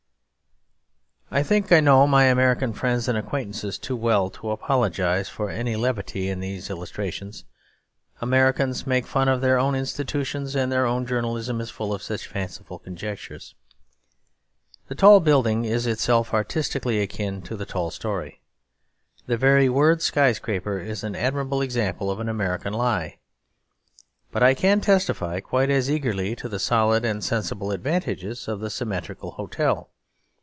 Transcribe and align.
I 1.33 1.43
think 1.43 1.71
I 1.71 1.79
know 1.79 2.05
my 2.07 2.25
American 2.25 2.73
friends 2.73 3.07
and 3.07 3.17
acquaintances 3.17 3.77
too 3.77 3.95
well 3.95 4.29
to 4.31 4.51
apologise 4.51 5.29
for 5.29 5.49
any 5.49 5.77
levity 5.77 6.27
in 6.27 6.41
these 6.41 6.69
illustrations. 6.69 7.45
Americans 8.19 8.85
make 8.85 9.07
fun 9.07 9.29
of 9.29 9.39
their 9.39 9.57
own 9.57 9.73
institutions; 9.73 10.55
and 10.55 10.69
their 10.69 10.85
own 10.85 11.07
journalism 11.07 11.61
is 11.61 11.69
full 11.69 11.93
of 11.93 12.03
such 12.03 12.27
fanciful 12.27 12.79
conjectures. 12.79 13.55
The 14.89 14.95
tall 14.95 15.21
building 15.21 15.63
is 15.63 15.87
itself 15.87 16.33
artistically 16.33 16.99
akin 16.99 17.41
to 17.43 17.55
the 17.55 17.65
tall 17.65 17.91
story. 17.91 18.41
The 19.25 19.37
very 19.37 19.69
word 19.69 20.01
sky 20.01 20.33
scraper 20.33 20.79
is 20.79 21.01
an 21.01 21.15
admirable 21.15 21.61
example 21.61 22.11
of 22.11 22.19
an 22.19 22.27
American 22.27 22.73
lie. 22.73 23.19
But 24.33 24.43
I 24.43 24.53
can 24.53 24.81
testify 24.81 25.39
quite 25.39 25.69
as 25.69 25.89
eagerly 25.89 26.35
to 26.35 26.49
the 26.49 26.59
solid 26.59 27.05
and 27.05 27.23
sensible 27.23 27.71
advantages 27.71 28.49
of 28.49 28.59
the 28.59 28.69
symmetrical 28.69 29.31
hotel. 29.31 29.87